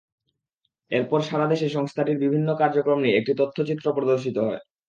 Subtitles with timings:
[0.91, 4.61] এরপর সারা দেশে সংস্থাটির বিভিন্ন কার্যক্রম নিয়ে একটি তথ্যচিত্র প্রদর্শিত হয়।